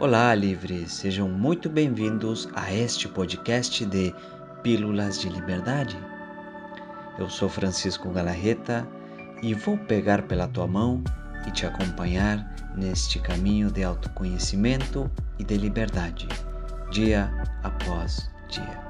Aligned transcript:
Olá, 0.00 0.32
livres! 0.32 0.92
Sejam 0.92 1.28
muito 1.28 1.68
bem-vindos 1.68 2.48
a 2.54 2.72
este 2.72 3.08
podcast 3.08 3.84
de 3.84 4.14
Pílulas 4.62 5.18
de 5.18 5.28
Liberdade. 5.28 5.98
Eu 7.18 7.28
sou 7.28 7.48
Francisco 7.48 8.08
Galarreta 8.08 8.88
e 9.42 9.52
vou 9.54 9.76
pegar 9.76 10.22
pela 10.22 10.46
tua 10.46 10.68
mão 10.68 11.02
e 11.48 11.50
te 11.50 11.66
acompanhar 11.66 12.48
neste 12.76 13.18
caminho 13.18 13.72
de 13.72 13.82
autoconhecimento 13.82 15.10
e 15.36 15.42
de 15.42 15.56
liberdade, 15.56 16.28
dia 16.92 17.28
após 17.64 18.30
dia. 18.48 18.88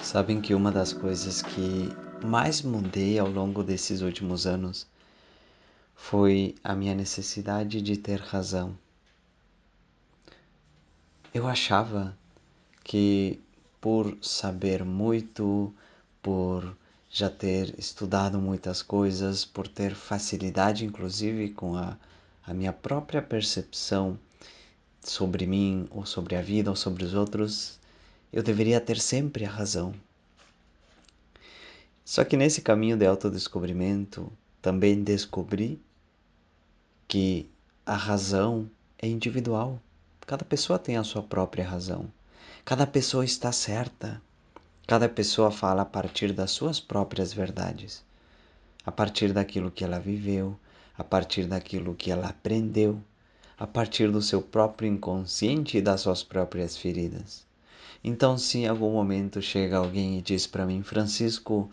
Sabem 0.00 0.40
que 0.40 0.54
uma 0.54 0.72
das 0.72 0.94
coisas 0.94 1.42
que 1.42 1.94
mais 2.24 2.62
mudei 2.62 3.18
ao 3.18 3.28
longo 3.28 3.62
desses 3.62 4.00
últimos 4.00 4.46
anos 4.46 4.86
foi 5.94 6.54
a 6.64 6.74
minha 6.74 6.94
necessidade 6.94 7.82
de 7.82 7.98
ter 7.98 8.18
razão. 8.18 8.74
Eu 11.34 11.46
achava 11.46 12.16
que 12.82 13.38
por 13.78 14.16
saber 14.22 14.86
muito, 14.86 15.70
por 16.22 16.74
já 17.10 17.28
ter 17.28 17.78
estudado 17.78 18.38
muitas 18.38 18.80
coisas, 18.80 19.44
por 19.44 19.68
ter 19.68 19.94
facilidade 19.94 20.86
inclusive 20.86 21.50
com 21.50 21.76
a, 21.76 21.94
a 22.46 22.54
minha 22.54 22.72
própria 22.72 23.20
percepção 23.20 24.18
sobre 25.02 25.46
mim, 25.46 25.86
ou 25.90 26.06
sobre 26.06 26.36
a 26.36 26.40
vida, 26.40 26.70
ou 26.70 26.76
sobre 26.76 27.04
os 27.04 27.12
outros, 27.12 27.78
eu 28.32 28.42
deveria 28.42 28.80
ter 28.80 28.98
sempre 28.98 29.44
a 29.44 29.50
razão. 29.50 29.94
Só 32.04 32.22
que 32.22 32.36
nesse 32.36 32.60
caminho 32.60 32.98
de 32.98 33.06
autodescobrimento, 33.06 34.30
também 34.60 35.02
descobri 35.02 35.80
que 37.08 37.48
a 37.86 37.94
razão 37.94 38.70
é 38.98 39.08
individual. 39.08 39.80
Cada 40.26 40.44
pessoa 40.44 40.78
tem 40.78 40.98
a 40.98 41.02
sua 41.04 41.22
própria 41.22 41.66
razão. 41.66 42.10
Cada 42.62 42.86
pessoa 42.86 43.24
está 43.24 43.50
certa. 43.52 44.20
Cada 44.86 45.08
pessoa 45.08 45.50
fala 45.50 45.80
a 45.80 45.86
partir 45.86 46.32
das 46.32 46.50
suas 46.50 46.78
próprias 46.78 47.32
verdades, 47.32 48.04
a 48.84 48.92
partir 48.92 49.32
daquilo 49.32 49.70
que 49.70 49.82
ela 49.82 49.98
viveu, 49.98 50.58
a 50.96 51.02
partir 51.02 51.46
daquilo 51.46 51.94
que 51.94 52.10
ela 52.10 52.28
aprendeu, 52.28 53.00
a 53.58 53.66
partir 53.66 54.10
do 54.10 54.20
seu 54.20 54.42
próprio 54.42 54.88
inconsciente 54.88 55.78
e 55.78 55.82
das 55.82 56.02
suas 56.02 56.22
próprias 56.22 56.76
feridas. 56.76 57.46
Então, 58.02 58.36
se 58.36 58.58
em 58.58 58.66
algum 58.66 58.92
momento 58.92 59.40
chega 59.40 59.78
alguém 59.78 60.18
e 60.18 60.22
diz 60.22 60.46
para 60.46 60.66
mim, 60.66 60.82
Francisco, 60.82 61.70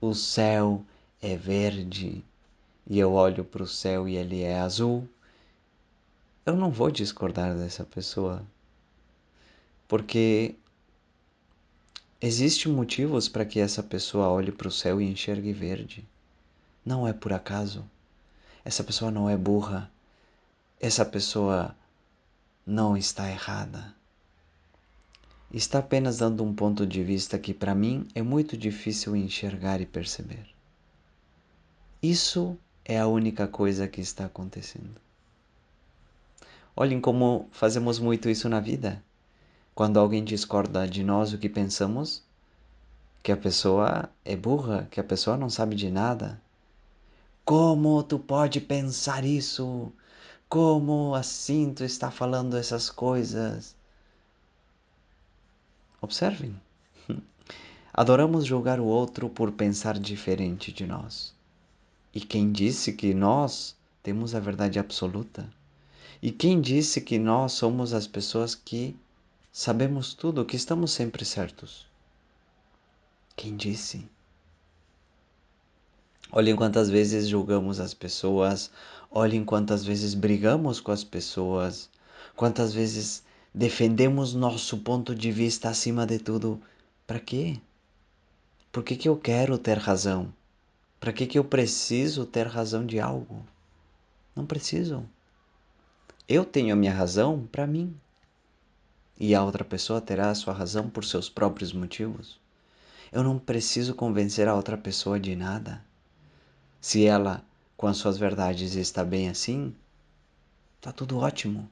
o 0.00 0.14
céu 0.14 0.84
é 1.20 1.36
verde 1.36 2.24
e 2.86 2.98
eu 2.98 3.12
olho 3.12 3.44
para 3.44 3.62
o 3.62 3.66
céu 3.66 4.08
e 4.08 4.16
ele 4.16 4.42
é 4.42 4.58
azul, 4.58 5.06
eu 6.46 6.56
não 6.56 6.70
vou 6.70 6.90
discordar 6.90 7.54
dessa 7.54 7.84
pessoa. 7.84 8.42
Porque 9.86 10.56
existem 12.20 12.72
motivos 12.72 13.28
para 13.28 13.44
que 13.44 13.60
essa 13.60 13.82
pessoa 13.82 14.28
olhe 14.28 14.50
para 14.50 14.68
o 14.68 14.72
céu 14.72 15.00
e 15.00 15.10
enxergue 15.10 15.52
verde. 15.52 16.04
Não 16.84 17.06
é 17.06 17.12
por 17.12 17.32
acaso. 17.32 17.84
Essa 18.64 18.82
pessoa 18.82 19.10
não 19.10 19.28
é 19.28 19.36
burra. 19.36 19.90
Essa 20.80 21.04
pessoa 21.04 21.76
não 22.66 22.96
está 22.96 23.30
errada 23.30 23.94
está 25.52 25.80
apenas 25.80 26.18
dando 26.18 26.44
um 26.44 26.54
ponto 26.54 26.86
de 26.86 27.02
vista 27.02 27.38
que 27.38 27.52
para 27.52 27.74
mim 27.74 28.06
é 28.14 28.22
muito 28.22 28.56
difícil 28.56 29.16
enxergar 29.16 29.80
e 29.80 29.86
perceber. 29.86 30.46
Isso 32.02 32.56
é 32.84 32.98
a 32.98 33.06
única 33.06 33.48
coisa 33.48 33.88
que 33.88 34.00
está 34.00 34.26
acontecendo. 34.26 35.00
Olhem 36.76 37.00
como 37.00 37.48
fazemos 37.50 37.98
muito 37.98 38.28
isso 38.28 38.48
na 38.48 38.60
vida. 38.60 39.02
Quando 39.74 39.98
alguém 39.98 40.24
discorda 40.24 40.86
de 40.86 41.02
nós 41.02 41.32
o 41.32 41.38
que 41.38 41.48
pensamos, 41.48 42.22
que 43.22 43.32
a 43.32 43.36
pessoa 43.36 44.08
é 44.24 44.36
burra, 44.36 44.88
que 44.90 45.00
a 45.00 45.04
pessoa 45.04 45.36
não 45.36 45.50
sabe 45.50 45.74
de 45.74 45.90
nada. 45.90 46.40
Como 47.44 48.02
tu 48.02 48.18
pode 48.18 48.60
pensar 48.60 49.24
isso? 49.24 49.92
Como 50.48 51.14
assim 51.14 51.74
tu 51.74 51.84
está 51.84 52.10
falando 52.10 52.56
essas 52.56 52.88
coisas? 52.88 53.74
Observem. 56.00 56.54
Adoramos 57.92 58.46
julgar 58.46 58.80
o 58.80 58.84
outro 58.84 59.28
por 59.28 59.52
pensar 59.52 59.98
diferente 59.98 60.72
de 60.72 60.86
nós. 60.86 61.34
E 62.14 62.20
quem 62.20 62.50
disse 62.50 62.92
que 62.92 63.12
nós 63.12 63.76
temos 64.02 64.34
a 64.34 64.40
verdade 64.40 64.78
absoluta? 64.78 65.48
E 66.22 66.30
quem 66.30 66.60
disse 66.60 67.00
que 67.00 67.18
nós 67.18 67.52
somos 67.52 67.92
as 67.92 68.06
pessoas 68.06 68.54
que 68.54 68.96
sabemos 69.52 70.14
tudo, 70.14 70.44
que 70.44 70.56
estamos 70.56 70.92
sempre 70.92 71.24
certos? 71.24 71.86
Quem 73.36 73.56
disse? 73.56 74.06
Olhem 76.32 76.54
quantas 76.54 76.88
vezes 76.88 77.26
julgamos 77.26 77.80
as 77.80 77.92
pessoas, 77.92 78.70
olhem 79.10 79.44
quantas 79.44 79.84
vezes 79.84 80.14
brigamos 80.14 80.80
com 80.80 80.92
as 80.92 81.02
pessoas, 81.02 81.90
quantas 82.36 82.72
vezes 82.72 83.24
defendemos 83.54 84.32
nosso 84.32 84.78
ponto 84.78 85.14
de 85.14 85.30
vista 85.30 85.68
acima 85.68 86.06
de 86.06 86.18
tudo. 86.18 86.60
Para 87.06 87.18
quê? 87.18 87.60
Por 88.70 88.84
que, 88.84 88.96
que 88.96 89.08
eu 89.08 89.16
quero 89.16 89.58
ter 89.58 89.76
razão? 89.76 90.32
Para 91.00 91.12
que, 91.12 91.26
que 91.26 91.38
eu 91.38 91.44
preciso 91.44 92.24
ter 92.24 92.46
razão 92.46 92.86
de 92.86 93.00
algo? 93.00 93.44
Não 94.34 94.46
preciso. 94.46 95.04
Eu 96.28 96.44
tenho 96.44 96.72
a 96.72 96.76
minha 96.76 96.94
razão 96.94 97.48
para 97.50 97.66
mim. 97.66 97.94
E 99.18 99.34
a 99.34 99.42
outra 99.42 99.64
pessoa 99.64 100.00
terá 100.00 100.30
a 100.30 100.34
sua 100.34 100.54
razão 100.54 100.88
por 100.88 101.04
seus 101.04 101.28
próprios 101.28 101.72
motivos. 101.72 102.38
Eu 103.10 103.24
não 103.24 103.38
preciso 103.38 103.94
convencer 103.94 104.46
a 104.46 104.54
outra 104.54 104.78
pessoa 104.78 105.18
de 105.18 105.34
nada. 105.34 105.84
Se 106.80 107.04
ela, 107.04 107.44
com 107.76 107.88
as 107.88 107.96
suas 107.96 108.16
verdades, 108.16 108.76
está 108.76 109.04
bem 109.04 109.28
assim, 109.28 109.74
está 110.78 110.92
tudo 110.92 111.18
ótimo 111.18 111.68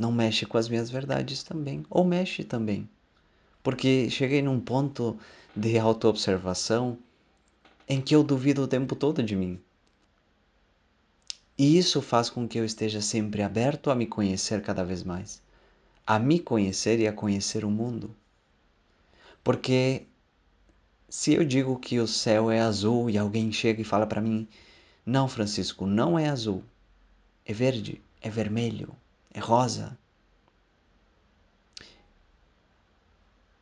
não 0.00 0.10
mexe 0.10 0.46
com 0.46 0.58
as 0.58 0.68
minhas 0.68 0.90
verdades 0.90 1.42
também, 1.42 1.84
ou 1.90 2.04
mexe 2.04 2.42
também. 2.42 2.88
Porque 3.62 4.08
cheguei 4.10 4.40
num 4.40 4.58
ponto 4.58 5.18
de 5.54 5.78
autoobservação 5.78 6.98
em 7.88 8.00
que 8.00 8.14
eu 8.14 8.22
duvido 8.22 8.62
o 8.62 8.68
tempo 8.68 8.96
todo 8.96 9.22
de 9.22 9.36
mim. 9.36 9.60
E 11.58 11.76
isso 11.76 12.00
faz 12.00 12.30
com 12.30 12.48
que 12.48 12.58
eu 12.58 12.64
esteja 12.64 13.02
sempre 13.02 13.42
aberto 13.42 13.90
a 13.90 13.94
me 13.94 14.06
conhecer 14.06 14.62
cada 14.62 14.82
vez 14.82 15.02
mais, 15.02 15.42
a 16.06 16.18
me 16.18 16.38
conhecer 16.38 16.98
e 16.98 17.06
a 17.06 17.12
conhecer 17.12 17.64
o 17.64 17.70
mundo. 17.70 18.16
Porque 19.44 20.06
se 21.08 21.34
eu 21.34 21.44
digo 21.44 21.78
que 21.78 21.98
o 21.98 22.06
céu 22.06 22.50
é 22.50 22.60
azul 22.60 23.10
e 23.10 23.18
alguém 23.18 23.52
chega 23.52 23.82
e 23.82 23.84
fala 23.84 24.06
para 24.06 24.22
mim: 24.22 24.48
"Não, 25.04 25.28
Francisco, 25.28 25.86
não 25.86 26.18
é 26.18 26.28
azul. 26.28 26.64
É 27.44 27.52
verde, 27.52 28.00
é 28.22 28.30
vermelho, 28.30 28.94
é 29.32 29.38
rosa. 29.38 29.96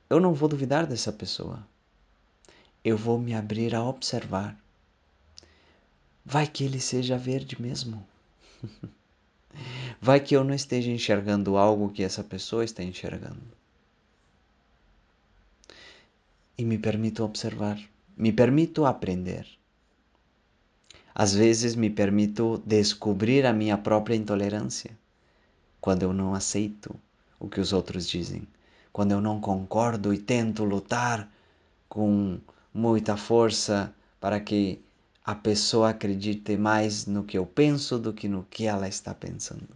Eu 0.09 0.19
não 0.19 0.33
vou 0.33 0.49
duvidar 0.49 0.87
dessa 0.87 1.13
pessoa. 1.13 1.67
Eu 2.83 2.97
vou 2.97 3.19
me 3.19 3.35
abrir 3.35 3.75
a 3.75 3.85
observar. 3.85 4.59
Vai 6.25 6.47
que 6.47 6.65
ele 6.65 6.81
seja 6.81 7.19
verde 7.19 7.61
mesmo. 7.61 8.07
Vai 10.01 10.21
que 10.21 10.37
eu 10.37 10.45
não 10.45 10.55
esteja 10.55 10.91
enxergando 10.91 11.57
algo 11.57 11.91
que 11.91 12.03
essa 12.03 12.23
pessoa 12.23 12.65
está 12.65 12.83
enxergando. 12.83 13.43
E 16.57 16.65
me 16.65 16.79
permito 16.79 17.25
observar, 17.25 17.79
me 18.17 18.33
permito 18.33 18.85
aprender. 18.85 19.47
Às 21.15 21.35
vezes 21.35 21.75
me 21.75 21.91
permito 21.91 22.63
descobrir 22.65 23.45
a 23.45 23.53
minha 23.53 23.77
própria 23.77 24.15
intolerância 24.15 24.97
quando 25.81 26.03
eu 26.03 26.13
não 26.13 26.35
aceito 26.35 26.95
o 27.39 27.49
que 27.49 27.61
os 27.61 27.73
outros 27.73 28.09
dizem, 28.09 28.47
quando 28.93 29.13
eu 29.13 29.21
não 29.21 29.41
concordo 29.41 30.13
e 30.13 30.19
tento 30.19 30.65
lutar 30.65 31.31
com 31.89 32.39
muita 32.73 33.17
força 33.17 33.95
para 34.21 34.41
que 34.41 34.81
a 35.25 35.35
pessoa 35.35 35.91
acredite 35.91 36.57
mais 36.57 37.07
no 37.07 37.23
que 37.23 37.39
eu 37.39 37.47
penso 37.47 37.99
do 37.99 38.13
que 38.13 38.29
no 38.29 38.45
que 38.45 38.67
ela 38.67 38.89
está 38.89 39.15
pensando. 39.15 39.69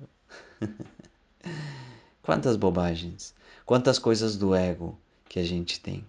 Quantas 2.22 2.56
bobagens, 2.56 3.34
quantas 3.66 3.98
coisas 3.98 4.36
do 4.36 4.54
ego 4.54 4.96
que 5.28 5.40
a 5.40 5.44
gente 5.44 5.80
tem. 5.80 6.04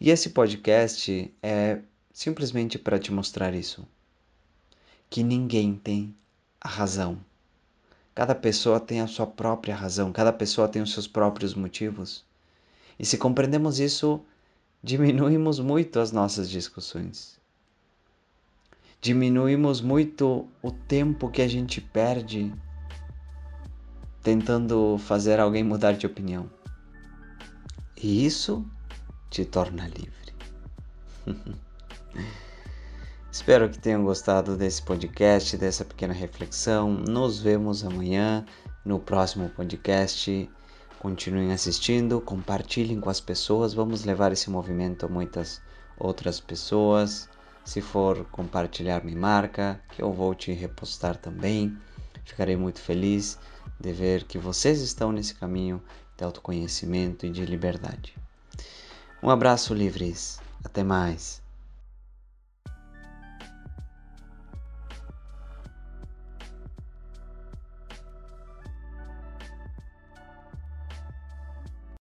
E 0.00 0.10
esse 0.10 0.30
podcast 0.30 1.32
é 1.42 1.80
simplesmente 2.12 2.78
para 2.78 2.98
te 2.98 3.12
mostrar 3.12 3.54
isso. 3.54 3.86
Que 5.10 5.22
ninguém 5.22 5.74
tem 5.74 6.14
a 6.60 6.68
razão 6.68 7.18
Cada 8.14 8.34
pessoa 8.34 8.78
tem 8.78 9.00
a 9.00 9.06
sua 9.06 9.26
própria 9.26 9.74
razão, 9.74 10.12
cada 10.12 10.32
pessoa 10.32 10.68
tem 10.68 10.82
os 10.82 10.92
seus 10.92 11.06
próprios 11.06 11.54
motivos. 11.54 12.24
E 12.98 13.06
se 13.06 13.16
compreendemos 13.16 13.80
isso, 13.80 14.20
diminuímos 14.82 15.58
muito 15.58 15.98
as 15.98 16.12
nossas 16.12 16.50
discussões. 16.50 17.40
Diminuímos 19.00 19.80
muito 19.80 20.46
o 20.62 20.70
tempo 20.70 21.30
que 21.30 21.42
a 21.42 21.48
gente 21.48 21.80
perde 21.80 22.52
tentando 24.22 24.96
fazer 24.98 25.40
alguém 25.40 25.64
mudar 25.64 25.92
de 25.92 26.06
opinião. 26.06 26.48
E 27.96 28.24
isso 28.24 28.64
te 29.30 29.44
torna 29.44 29.88
livre. 29.88 30.32
Espero 33.32 33.70
que 33.70 33.78
tenham 33.78 34.04
gostado 34.04 34.58
desse 34.58 34.82
podcast, 34.82 35.56
dessa 35.56 35.86
pequena 35.86 36.12
reflexão. 36.12 36.92
Nos 36.92 37.40
vemos 37.40 37.82
amanhã 37.82 38.44
no 38.84 39.00
próximo 39.00 39.48
podcast. 39.48 40.50
Continuem 40.98 41.50
assistindo, 41.50 42.20
compartilhem 42.20 43.00
com 43.00 43.08
as 43.08 43.22
pessoas. 43.22 43.72
Vamos 43.72 44.04
levar 44.04 44.32
esse 44.32 44.50
movimento 44.50 45.06
a 45.06 45.08
muitas 45.08 45.62
outras 45.98 46.40
pessoas. 46.40 47.26
Se 47.64 47.80
for 47.80 48.22
compartilhar, 48.26 49.02
me 49.02 49.14
marca, 49.14 49.80
que 49.92 50.02
eu 50.02 50.12
vou 50.12 50.34
te 50.34 50.52
repostar 50.52 51.16
também. 51.16 51.74
Ficarei 52.26 52.54
muito 52.54 52.82
feliz 52.82 53.38
de 53.80 53.92
ver 53.94 54.24
que 54.24 54.36
vocês 54.36 54.82
estão 54.82 55.10
nesse 55.10 55.34
caminho 55.34 55.82
de 56.18 56.22
autoconhecimento 56.22 57.24
e 57.24 57.30
de 57.30 57.46
liberdade. 57.46 58.14
Um 59.22 59.30
abraço, 59.30 59.72
livres. 59.72 60.38
Até 60.62 60.84
mais. 60.84 61.41